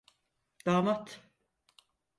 Damat… 0.65 1.19